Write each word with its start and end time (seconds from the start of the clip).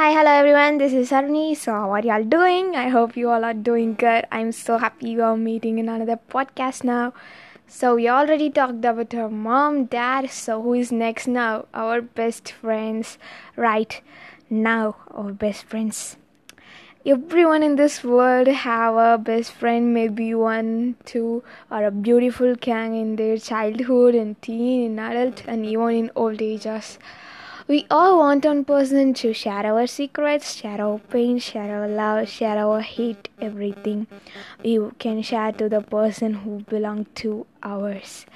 Hi, 0.00 0.12
hello 0.12 0.30
everyone. 0.30 0.78
This 0.78 0.94
is 0.94 1.12
Arni. 1.12 1.54
So, 1.54 1.72
how 1.72 1.90
are 1.90 2.00
y'all 2.00 2.24
doing? 2.24 2.74
I 2.74 2.88
hope 2.88 3.18
you 3.18 3.28
all 3.28 3.44
are 3.44 3.52
doing 3.52 3.96
good. 3.96 4.24
I'm 4.32 4.50
so 4.50 4.78
happy 4.78 5.10
you 5.10 5.22
are 5.22 5.36
meeting 5.36 5.78
in 5.78 5.90
another 5.90 6.18
podcast 6.34 6.84
now. 6.84 7.12
So, 7.66 7.96
we 7.96 8.08
already 8.08 8.48
talked 8.48 8.82
about 8.82 9.14
our 9.14 9.28
mom, 9.28 9.84
dad. 9.96 10.30
So, 10.30 10.62
who 10.62 10.72
is 10.72 10.90
next 10.90 11.28
now? 11.28 11.66
Our 11.74 12.00
best 12.00 12.50
friends. 12.50 13.18
Right 13.56 14.00
now, 14.48 14.96
our 15.10 15.32
best 15.34 15.64
friends. 15.64 16.16
Everyone 17.04 17.62
in 17.62 17.76
this 17.76 18.02
world 18.02 18.48
have 18.48 18.94
a 18.94 19.18
best 19.18 19.52
friend, 19.52 19.92
maybe 19.92 20.34
one, 20.34 20.96
two, 21.04 21.44
or 21.70 21.84
a 21.84 21.90
beautiful 21.90 22.54
gang 22.54 22.96
in 22.96 23.16
their 23.16 23.36
childhood, 23.36 24.14
and 24.14 24.40
teen, 24.40 24.92
in 24.92 24.98
adult, 24.98 25.44
and 25.46 25.66
even 25.66 25.90
in 25.90 26.10
old 26.16 26.40
ages. 26.40 26.98
We 27.70 27.86
all 27.88 28.18
want 28.18 28.44
one 28.44 28.64
person 28.64 29.14
to 29.14 29.32
share 29.32 29.64
our 29.64 29.86
secrets, 29.86 30.56
share 30.56 30.80
our 30.80 30.98
pain, 30.98 31.38
share 31.38 31.70
our 31.72 31.86
love, 31.86 32.28
share 32.28 32.58
our 32.58 32.80
hate, 32.80 33.28
everything. 33.40 34.08
We 34.64 34.80
can 34.98 35.22
share 35.22 35.52
to 35.52 35.68
the 35.68 35.80
person 35.80 36.34
who 36.34 36.64
belong 36.68 37.06
to 37.22 37.46
ours. 37.62 38.26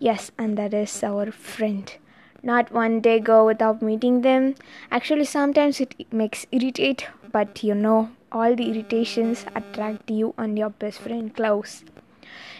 Yes, 0.00 0.32
and 0.36 0.58
that 0.58 0.74
is 0.74 1.04
our 1.04 1.30
friend. 1.30 1.94
Not 2.42 2.72
one 2.72 3.00
day 3.00 3.20
go 3.20 3.46
without 3.46 3.80
meeting 3.80 4.22
them. 4.22 4.56
Actually, 4.90 5.26
sometimes 5.26 5.80
it 5.80 6.12
makes 6.12 6.44
irritate, 6.50 7.06
but 7.30 7.62
you 7.62 7.76
know, 7.76 8.10
all 8.32 8.56
the 8.56 8.72
irritations 8.72 9.46
attract 9.54 10.10
you 10.10 10.34
and 10.36 10.58
your 10.58 10.70
best 10.70 10.98
friend 10.98 11.32
close. 11.32 11.84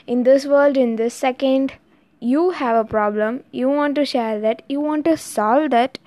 In 0.07 0.23
this 0.23 0.47
world, 0.47 0.77
in 0.77 0.95
this 0.95 1.13
second, 1.13 1.73
you 2.21 2.51
have 2.51 2.77
a 2.77 2.89
problem, 2.89 3.43
you 3.51 3.69
want 3.69 3.95
to 3.97 4.05
share 4.05 4.41
that, 4.41 4.63
you 4.69 4.81
want 4.81 5.05
to 5.07 5.17
solve 5.17 5.71
that, 5.71 5.99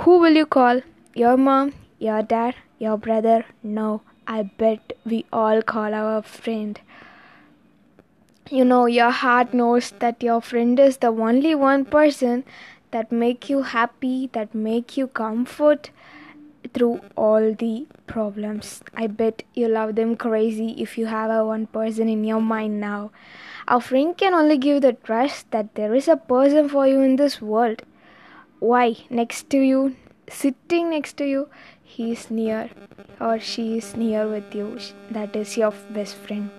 who 0.00 0.18
will 0.18 0.32
you 0.32 0.44
call? 0.44 0.80
Your 1.14 1.36
mom, 1.36 1.72
your 2.00 2.22
dad, 2.22 2.56
your 2.78 2.98
brother? 2.98 3.44
No, 3.62 4.02
I 4.26 4.42
bet 4.42 4.94
we 5.06 5.24
all 5.32 5.62
call 5.62 5.94
our 5.94 6.22
friend. 6.22 6.80
You 8.50 8.64
know, 8.64 8.86
your 8.86 9.10
heart 9.10 9.54
knows 9.54 9.92
that 10.00 10.22
your 10.22 10.40
friend 10.40 10.78
is 10.80 10.96
the 10.96 11.08
only 11.08 11.54
one 11.54 11.84
person 11.84 12.44
that 12.90 13.12
make 13.12 13.48
you 13.48 13.62
happy, 13.62 14.28
that 14.32 14.54
make 14.54 14.96
you 14.96 15.06
comfort 15.06 15.90
through 16.74 17.00
all 17.16 17.54
the 17.54 17.86
problems. 18.06 18.82
I 18.94 19.06
bet 19.06 19.44
you 19.54 19.68
love 19.68 19.94
them 19.94 20.16
crazy 20.16 20.74
if 20.82 20.98
you 20.98 21.06
have 21.06 21.30
a 21.30 21.44
one 21.46 21.66
person 21.68 22.08
in 22.08 22.24
your 22.24 22.40
mind 22.40 22.80
now. 22.80 23.12
Our 23.66 23.80
friend 23.80 24.16
can 24.16 24.34
only 24.34 24.58
give 24.58 24.82
the 24.82 24.92
trust 24.92 25.50
that 25.52 25.74
there 25.74 25.94
is 25.94 26.08
a 26.08 26.16
person 26.16 26.68
for 26.68 26.86
you 26.86 27.00
in 27.00 27.16
this 27.16 27.40
world. 27.40 27.82
Why? 28.58 28.96
Next 29.08 29.48
to 29.50 29.58
you, 29.58 29.96
sitting 30.28 30.90
next 30.90 31.16
to 31.18 31.26
you, 31.26 31.48
he 31.82 32.12
is 32.12 32.30
near 32.30 32.70
or 33.20 33.38
she 33.38 33.78
is 33.78 33.96
near 33.96 34.26
with 34.28 34.54
you. 34.54 34.78
That 35.10 35.36
is 35.36 35.56
your 35.56 35.72
best 35.90 36.16
friend. 36.16 36.50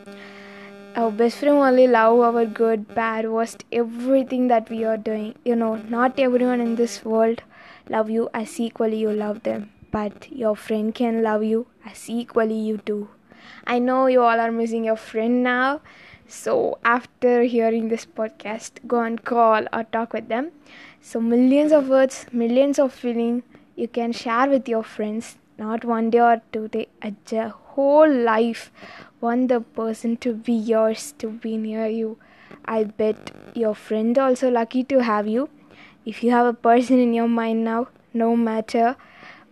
Our 0.96 1.12
best 1.12 1.40
friend 1.40 1.58
only 1.58 1.88
love 1.88 2.20
our 2.22 2.46
good, 2.46 2.96
bad, 2.96 3.30
worst, 3.30 3.66
everything 3.72 4.48
that 4.48 4.70
we 4.70 4.86
are 4.86 4.96
doing. 4.96 5.36
You 5.44 5.58
know, 5.58 5.76
not 5.76 6.18
everyone 6.20 6.62
in 6.62 6.76
this 6.76 7.04
world 7.04 7.42
love 7.90 8.10
you 8.10 8.30
as 8.34 8.60
equally 8.60 8.98
you 8.98 9.12
love 9.12 9.44
them, 9.44 9.70
but 9.96 10.30
your 10.30 10.56
friend 10.56 10.94
can 10.94 11.22
love 11.24 11.44
you 11.44 11.68
as 11.86 12.10
equally 12.10 12.58
you 12.70 12.78
do. 12.86 13.08
I 13.66 13.80
know 13.80 14.08
you 14.08 14.22
all 14.22 14.42
are 14.46 14.52
missing 14.52 14.84
your 14.84 14.98
friend 14.98 15.44
now. 15.44 15.82
So 16.28 16.80
after 16.84 17.44
hearing 17.44 17.88
this 17.88 18.06
podcast, 18.06 18.82
go 18.88 19.00
and 19.02 19.24
call 19.24 19.68
or 19.72 19.84
talk 19.86 20.12
with 20.12 20.28
them. 20.28 20.52
So 21.02 21.22
millions 21.22 21.72
of 21.72 21.88
words, 21.88 22.26
millions 22.34 22.78
of 22.80 22.92
feeling 22.94 23.44
you 23.76 23.88
can 23.88 24.12
share 24.12 24.50
with 24.50 24.68
your 24.68 24.84
friends. 24.84 25.38
Not 25.58 25.86
one 25.86 26.10
day 26.10 26.20
or 26.20 26.42
two 26.52 26.68
day, 26.68 26.88
a 27.02 27.50
whole 27.50 28.12
life. 28.12 28.72
Want 29.22 29.48
the 29.48 29.62
person 29.62 30.18
to 30.18 30.34
be 30.34 30.54
yours, 30.54 31.14
to 31.20 31.30
be 31.30 31.56
near 31.56 31.88
you. 31.88 32.18
I 32.66 32.84
bet 32.84 33.32
your 33.54 33.76
friend 33.76 34.18
also 34.18 34.50
lucky 34.50 34.84
to 34.86 35.04
have 35.04 35.28
you. 35.28 35.50
If 36.06 36.24
you 36.24 36.32
have 36.32 36.48
a 36.48 36.54
person 36.54 37.00
in 37.00 37.14
your 37.14 37.30
mind 37.30 37.64
now, 37.64 37.88
no 38.14 38.36
matter 38.36 38.96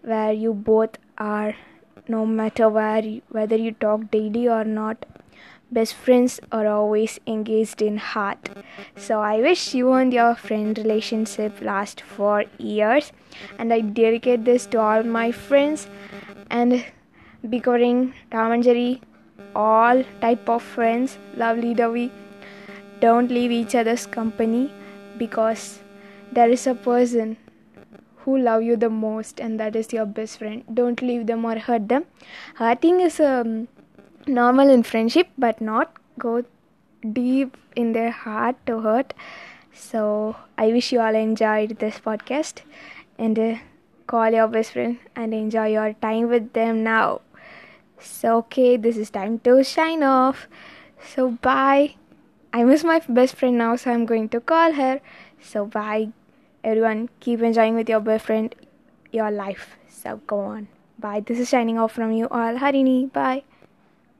where 0.03 0.34
you 0.34 0.53
both 0.53 0.97
are, 1.18 1.56
no 2.08 2.25
matter 2.25 2.69
where 2.69 3.03
you, 3.03 3.22
whether 3.30 3.56
you 3.56 3.72
talk 3.72 4.12
daily 4.12 4.47
or 4.47 4.64
not, 4.64 5.06
best 5.72 5.94
friends 5.96 6.40
are 6.52 6.68
always 6.68 7.19
engaged 7.25 7.81
in 7.81 7.97
heart. 7.97 8.50
So 8.96 9.22
i 9.22 9.38
wish 9.46 9.74
you 9.74 9.94
and 9.94 10.13
your 10.13 10.36
friend 10.36 10.78
relationship 10.78 11.62
last 11.62 12.02
for 12.02 12.44
years 12.58 13.12
and 13.58 13.74
i 13.74 13.80
dedicate 14.02 14.46
this 14.46 14.68
to 14.68 14.80
all 14.80 15.03
my 15.03 15.31
friends 15.31 15.88
and 16.50 16.86
bickering 17.50 18.13
jerry 18.31 19.02
all 19.56 20.03
type 20.22 20.50
of 20.50 20.63
friends. 20.63 21.18
Lovely 21.36 21.74
dovey 21.74 22.12
don't 23.00 23.30
leave 23.30 23.52
each 23.52 23.75
other's 23.75 24.06
company 24.06 24.72
because 25.18 25.80
there 26.31 26.50
is 26.50 26.66
a 26.68 26.75
person 26.75 27.38
who 28.24 28.38
love 28.38 28.64
you 28.64 28.76
the 28.78 28.90
most 28.90 29.40
and 29.40 29.60
that 29.60 29.76
is 29.76 29.92
your 29.94 30.06
best 30.06 30.40
friend. 30.40 30.64
Don't 30.74 31.02
leave 31.02 31.28
them 31.28 31.46
or 31.46 31.58
hurt 31.58 31.90
them. 31.90 32.06
Hurting 32.56 33.02
is 33.02 33.20
um, 33.20 33.68
normal 34.28 34.70
in 34.70 34.84
friendship 34.84 35.28
but 35.38 35.60
not 35.62 35.98
go 36.18 36.44
deep 37.12 37.58
in 37.76 37.92
their 37.94 38.12
heart 38.12 38.56
to 38.66 38.80
hurt. 38.80 39.14
So 39.74 40.36
i 40.58 40.68
wish 40.68 40.92
you 40.92 41.02
all 41.02 41.16
enjoyed 41.16 41.78
this 41.80 42.00
podcast 42.00 42.62
and 43.18 43.38
uh, 43.40 43.56
call 44.08 44.30
your 44.32 44.48
best 44.48 44.72
friend 44.72 45.00
and 45.16 45.34
enjoy 45.34 45.68
your 45.74 45.94
time 45.94 46.30
with 46.30 46.54
them 46.54 46.84
now. 46.84 47.22
So 48.00 48.38
okay 48.38 48.78
this 48.78 48.98
is 48.98 49.10
time 49.10 49.40
to 49.40 49.64
shine 49.64 50.04
off. 50.04 50.48
So 51.14 51.32
bye. 51.32 51.96
I 52.56 52.64
miss 52.64 52.84
my 52.84 53.02
best 53.10 53.36
friend 53.36 53.58
now 53.58 53.76
so 53.76 53.92
i'm 53.92 54.06
going 54.06 54.30
to 54.30 54.40
call 54.40 54.74
her. 54.74 55.02
So 55.42 55.66
bye 55.66 56.12
everyone 56.63 57.09
keep 57.19 57.41
enjoying 57.41 57.75
with 57.75 57.90
your 57.90 58.00
boyfriend 58.00 58.56
your 59.12 59.31
life. 59.31 59.78
So 59.90 60.22
go 60.28 60.40
on. 60.40 60.68
Bye. 61.00 61.22
This 61.22 61.40
is 61.40 61.50
shining 61.50 61.78
off 61.78 61.91
from 61.91 62.12
you 62.12 62.28
all. 62.29 62.56
Harini 62.56 63.12
bye 63.12 63.44